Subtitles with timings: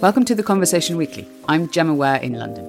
[0.00, 1.28] Welcome to the Conversation Weekly.
[1.46, 2.66] I'm Gemma Ware in London.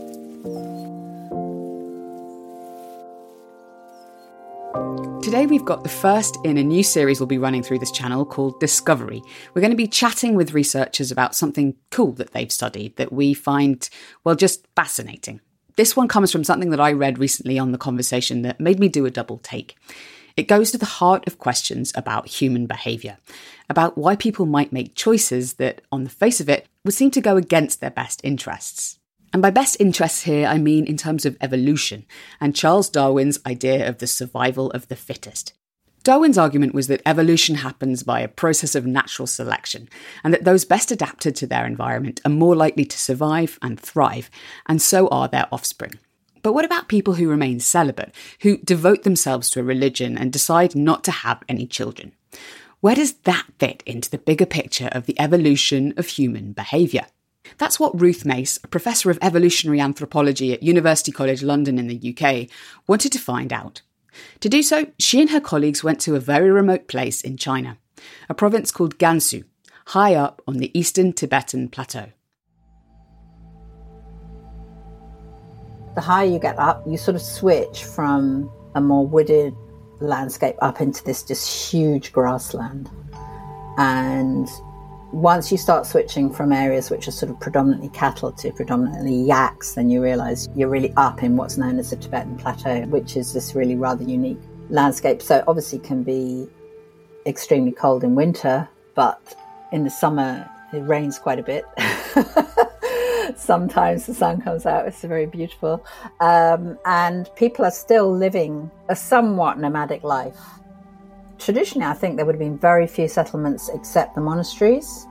[5.24, 8.26] Today, we've got the first in a new series we'll be running through this channel
[8.26, 9.24] called Discovery.
[9.54, 13.34] We're going to be chatting with researchers about something cool that they've studied that we
[13.34, 13.90] find,
[14.24, 15.42] well, just fascinating.
[15.78, 18.88] This one comes from something that I read recently on the conversation that made me
[18.88, 19.76] do a double take.
[20.38, 23.18] It goes to the heart of questions about human behaviour,
[23.72, 27.22] about why people might make choices that, on the face of it, would seem to
[27.22, 29.00] go against their best interests.
[29.34, 32.06] And by best interests here, I mean in terms of evolution
[32.40, 35.54] and Charles Darwin's idea of the survival of the fittest.
[36.04, 39.90] Darwin's argument was that evolution happens by a process of natural selection,
[40.24, 44.30] and that those best adapted to their environment are more likely to survive and thrive,
[44.68, 46.00] and so are their offspring.
[46.48, 50.78] But what about people who remain celibate, who devote themselves to a religion and decide
[50.78, 52.14] not to have any children?
[52.80, 57.08] Where does that fit into the bigger picture of the evolution of human behaviour?
[57.58, 62.16] That's what Ruth Mace, a professor of evolutionary anthropology at University College London in the
[62.16, 62.48] UK,
[62.88, 63.82] wanted to find out.
[64.40, 67.78] To do so, she and her colleagues went to a very remote place in China,
[68.30, 69.44] a province called Gansu,
[69.88, 72.14] high up on the eastern Tibetan plateau.
[75.98, 79.56] The higher you get up, you sort of switch from a more wooded
[80.00, 82.88] landscape up into this just huge grassland.
[83.80, 84.48] And
[85.12, 89.74] once you start switching from areas which are sort of predominantly cattle to predominantly yaks,
[89.74, 93.34] then you realize you're really up in what's known as the Tibetan Plateau, which is
[93.34, 94.38] this really rather unique
[94.70, 95.20] landscape.
[95.20, 96.48] So, obviously, can be
[97.26, 99.36] extremely cold in winter, but
[99.72, 101.66] in the summer, it rains quite a bit.
[103.38, 105.86] Sometimes the sun comes out, it's very beautiful.
[106.20, 110.40] Um, and people are still living a somewhat nomadic life
[111.40, 115.08] traditionally, I think there would have been very few settlements except the monasteries.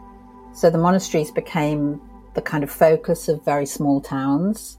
[0.53, 2.01] So the monasteries became
[2.35, 4.79] the kind of focus of very small towns.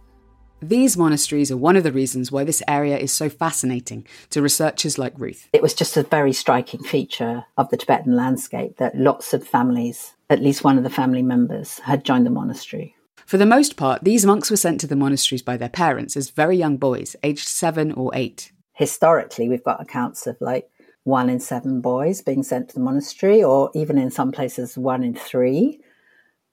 [0.60, 4.98] These monasteries are one of the reasons why this area is so fascinating to researchers
[4.98, 5.48] like Ruth.
[5.54, 10.16] It was just a very striking feature of the Tibetan landscape that lots of families,
[10.32, 12.97] at least one of the family members, had joined the monastery.
[13.28, 16.30] For the most part, these monks were sent to the monasteries by their parents as
[16.30, 18.54] very young boys, aged seven or eight.
[18.72, 20.70] Historically, we've got accounts of like
[21.04, 25.04] one in seven boys being sent to the monastery, or even in some places, one
[25.04, 25.78] in three.
[25.82, 25.84] I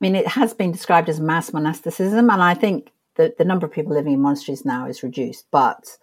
[0.00, 3.72] mean, it has been described as mass monasticism, and I think that the number of
[3.72, 5.46] people living in monasteries now is reduced.
[5.52, 5.96] But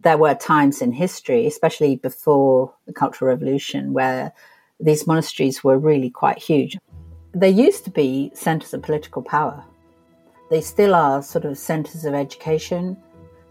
[0.00, 4.34] there were times in history, especially before the Cultural Revolution, where
[4.78, 6.76] these monasteries were really quite huge.
[7.32, 9.64] They used to be centers of political power.
[10.52, 12.96] They still are sort of centers of education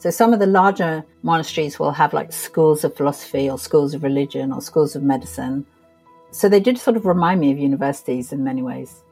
[0.01, 4.01] so some of the larger monasteries will have like schools of philosophy or schools of
[4.01, 5.63] religion or schools of medicine.
[6.31, 9.03] So they did sort of remind me of universities in many ways.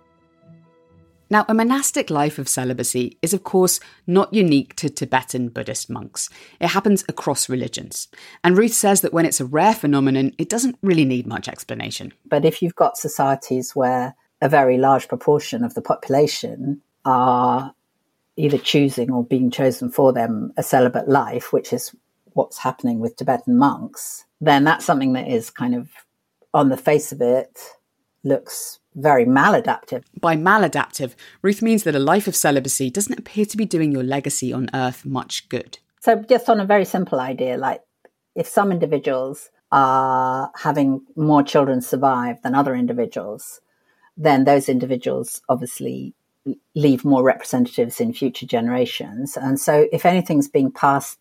[1.29, 6.27] Now, a monastic life of celibacy is, of course, not unique to Tibetan Buddhist monks.
[6.59, 8.07] It happens across religions.
[8.43, 12.13] And Ruth says that when it's a rare phenomenon, it doesn't really need much explanation.
[12.25, 17.75] But if you've got societies where a very large proportion of the population are
[18.39, 21.93] either choosing or being chosen for them a celibate life, which is
[22.33, 25.89] what's happening with Tibetan monks, then that's something that is kind of
[26.53, 27.59] on the face of it
[28.23, 30.03] looks very maladaptive.
[30.19, 34.03] By maladaptive, Ruth means that a life of celibacy doesn't appear to be doing your
[34.03, 35.77] legacy on earth much good.
[35.99, 37.81] So, just on a very simple idea, like
[38.35, 43.59] if some individuals are having more children survive than other individuals,
[44.15, 46.13] then those individuals obviously
[46.75, 49.37] leave more representatives in future generations.
[49.37, 51.19] And so, if anything's being passed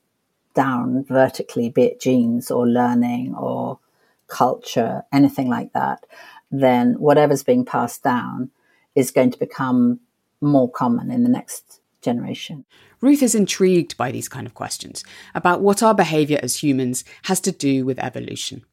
[0.54, 3.78] down vertically, be it genes or learning or
[4.26, 6.04] culture, anything like that,
[6.50, 8.50] then whatever's being passed down
[8.94, 10.00] is going to become
[10.40, 12.64] more common in the next generation.
[13.00, 17.40] Ruth is intrigued by these kind of questions about what our behaviour as humans has
[17.40, 18.64] to do with evolution.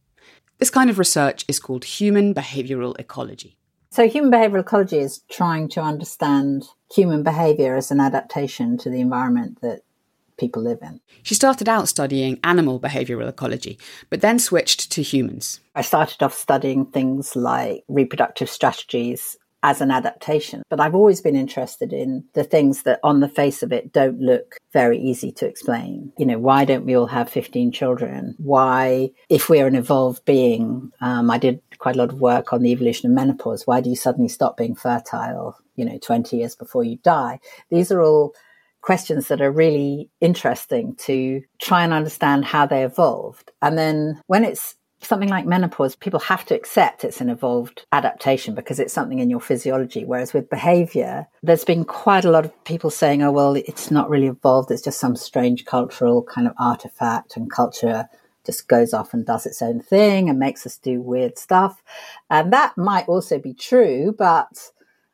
[0.57, 3.57] This kind of research is called human behavioural ecology.
[3.95, 8.99] So, human behavioral ecology is trying to understand human behavior as an adaptation to the
[8.99, 9.83] environment that
[10.37, 10.99] people live in.
[11.23, 15.61] She started out studying animal behavioral ecology, but then switched to humans.
[15.75, 20.61] I started off studying things like reproductive strategies as an adaptation.
[20.69, 24.19] But I've always been interested in the things that on the face of it don't
[24.19, 26.13] look very easy to explain.
[26.19, 28.35] You know, why don't we all have 15 children?
[28.37, 32.61] Why, if we're an evolved being, um, I did quite a lot of work on
[32.61, 33.65] the evolution of menopause.
[33.65, 37.39] Why do you suddenly stop being fertile, you know, 20 years before you die?
[37.69, 38.33] These are all
[38.81, 43.51] questions that are really interesting to try and understand how they evolved.
[43.61, 48.55] And then when it's something like menopause, people have to accept it's an evolved adaptation
[48.55, 50.05] because it's something in your physiology.
[50.05, 54.09] Whereas with behavior, there's been quite a lot of people saying, oh, well, it's not
[54.09, 54.71] really evolved.
[54.71, 58.07] It's just some strange cultural kind of artifact and culture
[58.45, 61.81] just goes off and does its own thing and makes us do weird stuff.
[62.29, 64.71] And that might also be true, but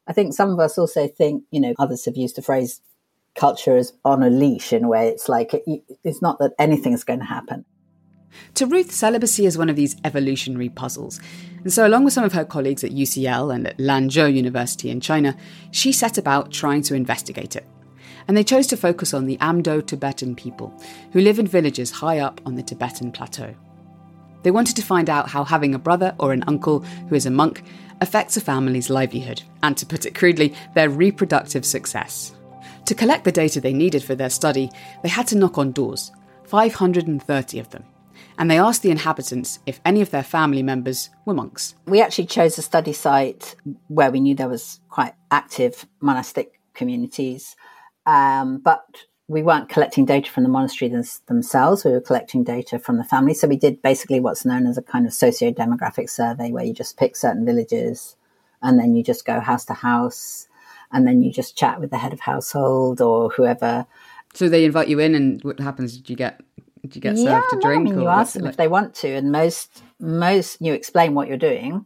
[0.08, 2.82] I think some of us also think, you know, others have used the phrase
[3.36, 5.08] culture is on a leash in a way.
[5.08, 7.66] It's like, it, it's not that anything's going to happen.
[8.56, 11.20] To Ruth, celibacy is one of these evolutionary puzzles.
[11.64, 15.02] And so, along with some of her colleagues at UCL and at Lanzhou University in
[15.02, 15.36] China,
[15.72, 17.66] she set about trying to investigate it.
[18.32, 20.74] And they chose to focus on the Amdo Tibetan people,
[21.12, 23.54] who live in villages high up on the Tibetan plateau.
[24.44, 26.80] They wanted to find out how having a brother or an uncle
[27.10, 27.62] who is a monk
[28.00, 32.34] affects a family's livelihood, and to put it crudely, their reproductive success.
[32.86, 34.72] To collect the data they needed for their study,
[35.04, 36.14] they had to knock on doors,
[36.46, 37.84] 530 of them,
[38.38, 41.76] and they asked the inhabitants if any of their family members were monks.
[41.86, 43.58] We actually chose a study site
[43.90, 47.58] where we knew there was quite active monastic communities,
[48.06, 50.92] um, but we weren't collecting data from the monastery
[51.28, 51.86] themselves.
[51.86, 53.34] We were collecting data from the family.
[53.34, 56.98] So we did basically what's known as a kind of socio-demographic survey where you just
[56.98, 58.18] pick certain villages
[58.62, 60.48] and then you just go house to house
[60.92, 63.86] and then you just chat with the head of household or whoever.
[64.34, 65.98] So they invite you in and what happens?
[65.98, 66.42] Did you get
[66.82, 67.88] did you get served yeah, a drink?
[67.88, 68.52] I mean, you ask them like...
[68.52, 71.86] if they want to, and most most you explain what you're doing,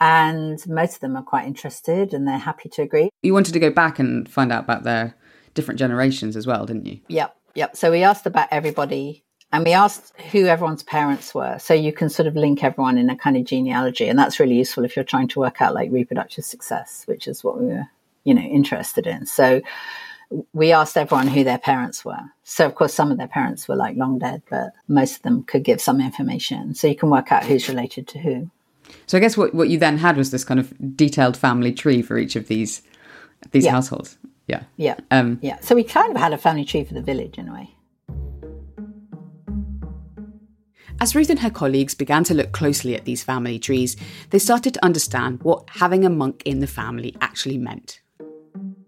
[0.00, 3.08] and most of them are quite interested and they're happy to agree.
[3.22, 5.16] You wanted to go back and find out about their
[5.56, 7.00] different generations as well, didn't you?
[7.08, 7.76] Yep, yep.
[7.76, 11.58] So we asked about everybody and we asked who everyone's parents were.
[11.58, 14.08] So you can sort of link everyone in a kind of genealogy.
[14.08, 17.42] And that's really useful if you're trying to work out like reproductive success, which is
[17.42, 17.86] what we were,
[18.22, 19.26] you know, interested in.
[19.26, 19.62] So
[20.52, 22.20] we asked everyone who their parents were.
[22.42, 25.44] So, of course, some of their parents were like long dead, but most of them
[25.44, 26.74] could give some information.
[26.74, 28.50] So you can work out who's related to who.
[29.06, 32.02] So I guess what, what you then had was this kind of detailed family tree
[32.02, 32.82] for each of these
[33.52, 33.72] these yeah.
[33.72, 34.18] households.
[34.46, 34.62] Yeah.
[34.76, 34.96] Yeah.
[35.10, 35.58] Um, yeah.
[35.60, 37.70] So we kind of had a family tree for the village in a way.
[40.98, 43.96] As Ruth and her colleagues began to look closely at these family trees,
[44.30, 48.00] they started to understand what having a monk in the family actually meant.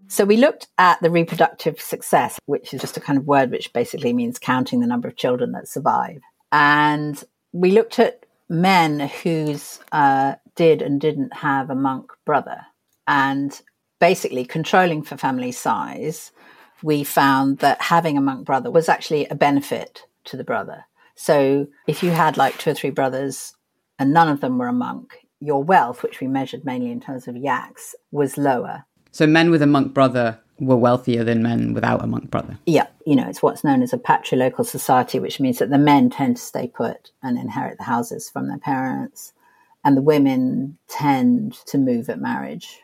[0.07, 3.71] So we looked at the reproductive success, which is just a kind of word which
[3.73, 6.21] basically means counting the number of children that survive.
[6.51, 12.65] And we looked at men whose uh, did and didn't have a monk brother.
[13.07, 13.59] And
[13.99, 16.31] basically controlling for family size,
[16.81, 20.85] we found that having a monk brother was actually a benefit to the brother.
[21.15, 23.55] So if you had like two or three brothers
[23.97, 27.27] and none of them were a monk, your wealth, which we measured mainly in terms
[27.27, 28.85] of yaks, was lower.
[29.11, 32.57] So men with a monk brother were wealthier than men without a monk brother.
[32.65, 36.09] Yeah, you know, it's what's known as a patrilocal society, which means that the men
[36.09, 39.33] tend to stay put and inherit the houses from their parents,
[39.83, 42.79] and the women tend to move at marriage.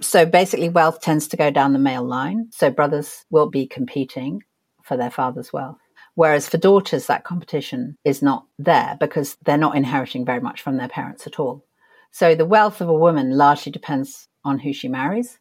[0.00, 2.48] So basically, wealth tends to go down the male line.
[2.52, 4.42] So brothers will be competing
[4.82, 5.78] for their father's wealth.
[6.14, 10.76] Whereas for daughters, that competition is not there because they're not inheriting very much from
[10.76, 11.64] their parents at all.
[12.10, 15.38] So the wealth of a woman largely depends on who she marries,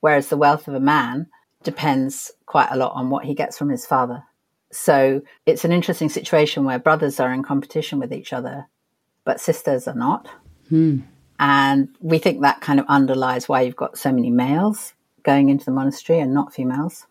[0.00, 1.28] whereas the wealth of a man
[1.62, 4.24] depends quite a lot on what he gets from his father.
[4.72, 8.66] So it's an interesting situation where brothers are in competition with each other,
[9.24, 10.28] but sisters are not.
[10.68, 11.00] Hmm.
[11.38, 15.64] And we think that kind of underlies why you've got so many males going into
[15.64, 17.06] the monastery and not females.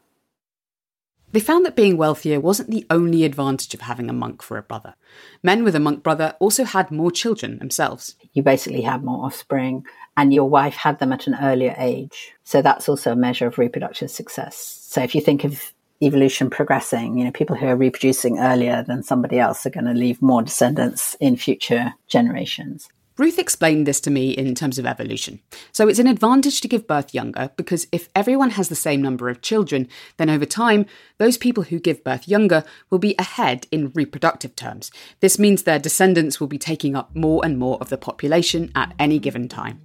[1.32, 4.64] They found that being wealthier wasn't the only advantage of having a monk for a
[4.64, 4.96] brother.
[5.44, 8.16] Men with a monk brother also had more children themselves.
[8.32, 9.86] You basically had more offspring,
[10.16, 12.34] and your wife had them at an earlier age.
[12.46, 14.56] So that's also a measure of reproductive success.
[14.90, 19.04] So if you think of evolution progressing, you know, people who are reproducing earlier than
[19.04, 22.88] somebody else are going to leave more descendants in future generations.
[23.18, 25.40] Ruth explained this to me in terms of evolution.
[25.72, 29.30] So it's an advantage to give birth younger because if everyone has the same number
[29.30, 30.86] of children, then over time,
[31.18, 34.92] those people who give birth younger will be ahead in reproductive terms.
[35.22, 38.94] This means their descendants will be taking up more and more of the population at
[39.00, 39.82] any given time.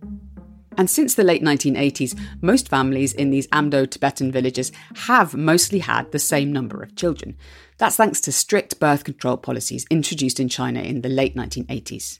[0.77, 6.11] And since the late 1980s, most families in these Amdo Tibetan villages have mostly had
[6.11, 7.37] the same number of children.
[7.79, 12.19] That's thanks to strict birth control policies introduced in China in the late 1980s.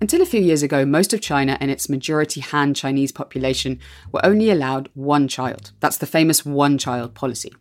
[0.00, 3.78] Until a few years ago, most of China and its majority Han Chinese population
[4.12, 5.72] were only allowed one child.
[5.80, 7.52] That's the famous one child policy.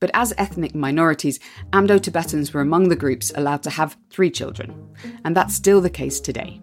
[0.00, 1.40] But as ethnic minorities,
[1.72, 4.94] Amdo Tibetans were among the groups allowed to have three children.
[5.24, 6.60] And that's still the case today.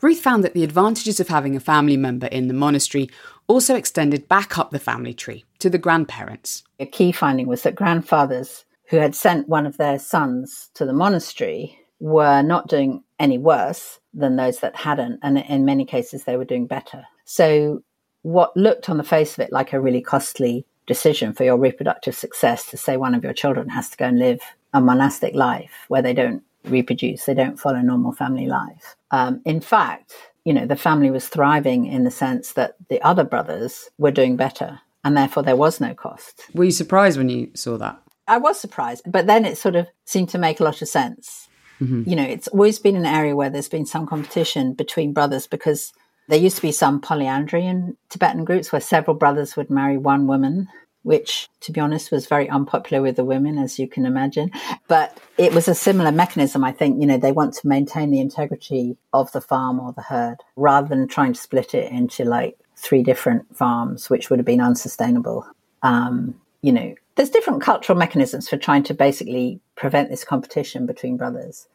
[0.00, 3.08] Ruth found that the advantages of having a family member in the monastery
[3.52, 6.64] also extended back up the family tree to the grandparents.
[6.80, 10.92] A key finding was that grandfathers who had sent one of their sons to the
[10.92, 15.20] monastery were not doing any worse than those that hadn't.
[15.22, 17.04] And in many cases, they were doing better.
[17.24, 17.82] So,
[18.22, 22.14] what looked on the face of it like a really costly decision for your reproductive
[22.14, 24.40] success to say one of your children has to go and live
[24.72, 28.96] a monastic life where they don't reproduce, they don't follow normal family life.
[29.10, 33.24] Um, in fact, you know, the family was thriving in the sense that the other
[33.24, 36.44] brothers were doing better and therefore there was no cost.
[36.54, 38.00] Were you surprised when you saw that?
[38.28, 41.48] I was surprised, but then it sort of seemed to make a lot of sense.
[41.80, 42.08] Mm-hmm.
[42.08, 45.92] You know, it's always been an area where there's been some competition between brothers because
[46.28, 50.26] there used to be some polyandry in Tibetan groups where several brothers would marry one
[50.26, 50.68] woman
[51.02, 54.50] which, to be honest, was very unpopular with the women, as you can imagine.
[54.88, 57.00] But it was a similar mechanism, I think.
[57.00, 60.88] You know, they want to maintain the integrity of the farm or the herd rather
[60.88, 65.46] than trying to split it into like three different farms, which would have been unsustainable.
[65.82, 71.16] Um, you know, there's different cultural mechanisms for trying to basically prevent this competition between
[71.16, 71.66] brothers.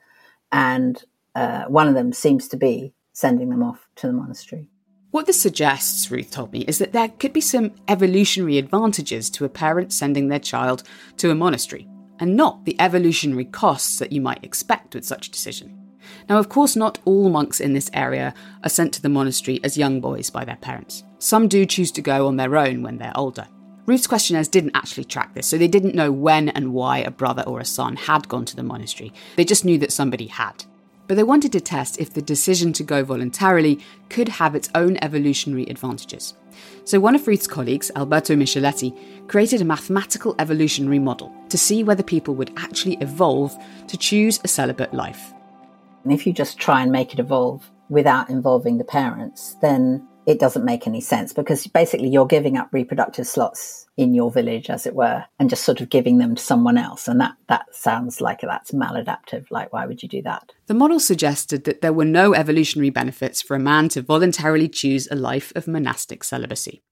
[0.51, 1.03] And
[1.35, 4.69] uh, one of them seems to be sending them off to the monastery.
[5.11, 9.45] What this suggests, Ruth told me, is that there could be some evolutionary advantages to
[9.45, 10.83] a parent sending their child
[11.17, 11.87] to a monastery,
[12.19, 15.77] and not the evolutionary costs that you might expect with such a decision.
[16.27, 18.33] Now, of course, not all monks in this area
[18.63, 21.03] are sent to the monastery as young boys by their parents.
[21.19, 23.47] Some do choose to go on their own when they're older.
[23.85, 27.43] Ruth's questionnaires didn't actually track this, so they didn't know when and why a brother
[27.43, 29.13] or a son had gone to the monastery.
[29.37, 30.65] They just knew that somebody had
[31.07, 34.97] but they wanted to test if the decision to go voluntarily could have its own
[35.01, 36.33] evolutionary advantages.
[36.85, 42.03] So, one of Ruth's colleagues, Alberto Micheletti, created a mathematical evolutionary model to see whether
[42.03, 43.55] people would actually evolve
[43.87, 45.33] to choose a celibate life.
[46.03, 50.39] And if you just try and make it evolve without involving the parents, then it
[50.39, 54.85] doesn't make any sense because basically you're giving up reproductive slots in your village, as
[54.85, 57.07] it were, and just sort of giving them to someone else.
[57.07, 59.49] And that, that sounds like that's maladaptive.
[59.49, 60.51] Like, why would you do that?
[60.65, 65.07] The model suggested that there were no evolutionary benefits for a man to voluntarily choose
[65.09, 66.83] a life of monastic celibacy,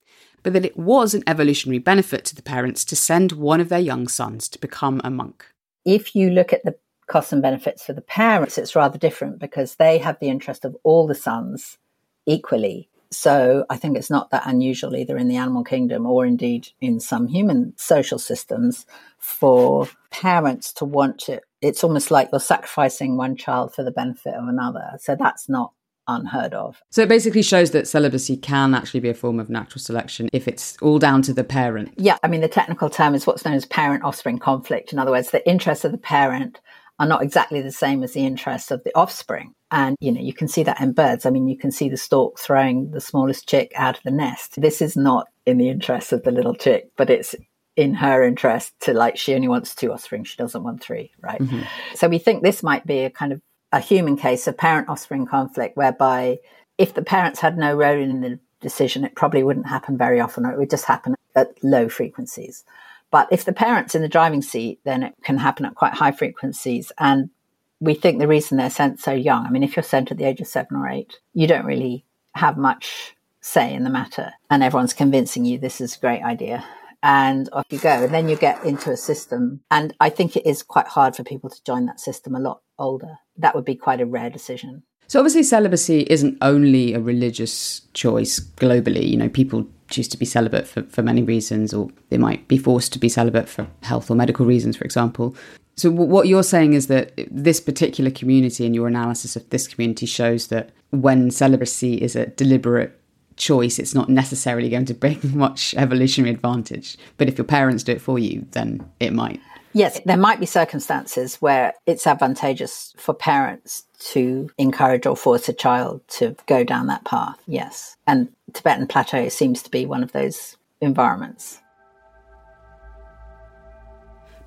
[0.42, 3.78] but that it was an evolutionary benefit to the parents to send one of their
[3.78, 5.44] young sons to become a monk.
[5.84, 6.76] If you look at the
[7.06, 10.74] costs and benefits for the parents, it's rather different because they have the interest of
[10.84, 11.76] all the sons
[12.24, 16.68] equally so I think it's not that unusual either in the animal kingdom or indeed
[16.80, 18.86] in some human social systems
[19.18, 21.40] for parents to want to.
[21.60, 24.92] It's almost like you're sacrificing one child for the benefit of another.
[24.98, 25.72] So that's not
[26.08, 26.80] unheard of.
[26.90, 30.46] So it basically shows that celibacy can actually be a form of natural selection if
[30.46, 31.92] it's all down to the parent.
[31.96, 34.92] Yeah, I mean, the technical term is what's known as parent offspring conflict.
[34.92, 36.60] In other words, the interests of the parent
[36.98, 39.54] are not exactly the same as the interests of the offspring.
[39.70, 41.26] And, you know, you can see that in birds.
[41.26, 44.60] I mean, you can see the stork throwing the smallest chick out of the nest.
[44.60, 47.34] This is not in the interest of the little chick, but it's
[47.74, 50.24] in her interest to like, she only wants two offspring.
[50.24, 51.40] She doesn't want three, right?
[51.40, 51.62] Mm-hmm.
[51.94, 53.40] So we think this might be a kind of
[53.72, 56.38] a human case of parent offspring conflict whereby
[56.78, 60.46] if the parents had no role in the decision, it probably wouldn't happen very often
[60.46, 62.64] or it would just happen at low frequencies.
[63.10, 66.12] But if the parent's in the driving seat, then it can happen at quite high
[66.12, 66.92] frequencies.
[66.98, 67.30] And
[67.80, 70.24] we think the reason they're sent so young, I mean, if you're sent at the
[70.24, 72.04] age of seven or eight, you don't really
[72.34, 74.32] have much say in the matter.
[74.50, 76.64] And everyone's convincing you this is a great idea.
[77.02, 78.04] And off you go.
[78.04, 79.60] And then you get into a system.
[79.70, 82.62] And I think it is quite hard for people to join that system a lot
[82.78, 83.18] older.
[83.36, 84.82] That would be quite a rare decision.
[85.06, 89.08] So obviously celibacy isn't only a religious choice globally.
[89.08, 92.58] You know, people choose to be celibate for, for many reasons, or they might be
[92.58, 95.36] forced to be celibate for health or medical reasons, for example.
[95.76, 100.06] So, what you're saying is that this particular community and your analysis of this community
[100.06, 102.98] shows that when celibacy is a deliberate
[103.36, 106.96] choice, it's not necessarily going to bring much evolutionary advantage.
[107.18, 109.40] But if your parents do it for you, then it might.
[109.74, 115.52] Yes, there might be circumstances where it's advantageous for parents to encourage or force a
[115.52, 117.38] child to go down that path.
[117.46, 117.96] Yes.
[118.06, 121.60] And Tibetan Plateau seems to be one of those environments.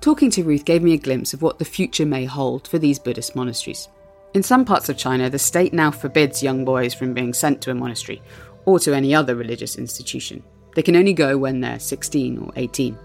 [0.00, 2.98] Talking to Ruth gave me a glimpse of what the future may hold for these
[2.98, 3.88] Buddhist monasteries.
[4.32, 7.70] In some parts of China, the state now forbids young boys from being sent to
[7.70, 8.22] a monastery
[8.64, 10.42] or to any other religious institution.
[10.74, 12.96] They can only go when they're 16 or 18.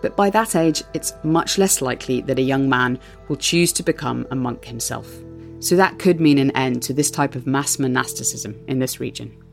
[0.00, 3.82] But by that age, it's much less likely that a young man will choose to
[3.82, 5.12] become a monk himself.
[5.60, 9.43] So that could mean an end to this type of mass monasticism in this region.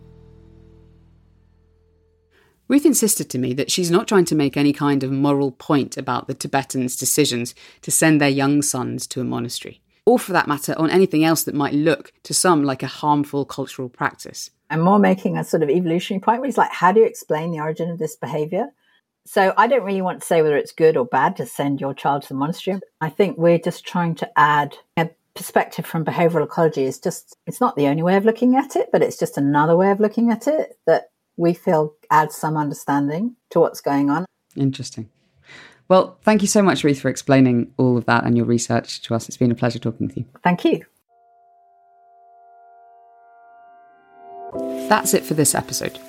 [2.71, 5.97] Ruth insisted to me that she's not trying to make any kind of moral point
[5.97, 9.81] about the Tibetans' decisions to send their young sons to a monastery.
[10.05, 13.43] or for that matter, on anything else that might look to some like a harmful
[13.43, 14.49] cultural practice.
[14.69, 17.51] I'm more making a sort of evolutionary point where it's like, how do you explain
[17.51, 18.67] the origin of this behavior?
[19.25, 21.93] So I don't really want to say whether it's good or bad to send your
[21.93, 22.79] child to the monastery.
[23.01, 27.61] I think we're just trying to add a perspective from behavioral ecology is just it's
[27.61, 30.31] not the only way of looking at it, but it's just another way of looking
[30.31, 34.25] at it that we feel adds some understanding to what's going on.
[34.55, 35.09] Interesting.
[35.87, 39.15] Well, thank you so much, Ruth, for explaining all of that and your research to
[39.15, 39.27] us.
[39.27, 40.25] It's been a pleasure talking to you.
[40.43, 40.85] Thank you.
[44.87, 45.99] That's it for this episode.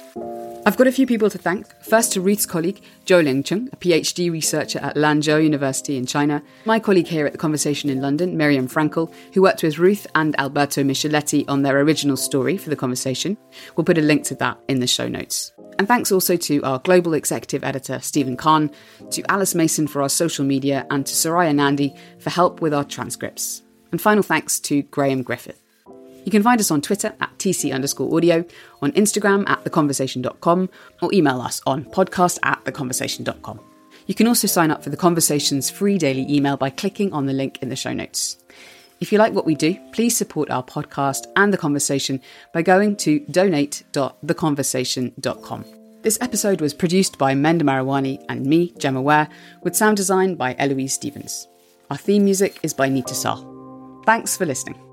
[0.65, 1.67] I've got a few people to thank.
[1.83, 6.41] First to Ruth's colleague, Zhou Lingcheng, a PhD researcher at Lanzhou University in China.
[6.67, 10.39] My colleague here at The Conversation in London, Miriam Frankel, who worked with Ruth and
[10.39, 13.37] Alberto Micheletti on their original story for The Conversation.
[13.75, 15.53] We'll put a link to that in the show notes.
[15.81, 18.71] And thanks also to our global executive editor, Stephen Khan,
[19.11, 22.85] to Alice Mason for our social media, and to Soraya Nandi for help with our
[22.85, 23.63] transcripts.
[23.91, 25.62] And final thanks to Graham Griffith.
[26.25, 28.45] You can find us on Twitter at TC underscore audio,
[28.81, 33.61] on Instagram at theconversation.com, or email us on podcast at theconversation.com.
[34.07, 37.33] You can also sign up for the Conversation's free daily email by clicking on the
[37.33, 38.39] link in the show notes.
[39.01, 42.21] If you like what we do, please support our podcast and the conversation
[42.53, 45.65] by going to donate.theconversation.com.
[46.03, 49.29] This episode was produced by Mend Mariwany and me, Gemma Ware,
[49.63, 51.49] with sound design by Eloise Stevens.
[51.91, 54.03] Our theme music is by Neeta Sarl.
[54.05, 54.92] Thanks for listening.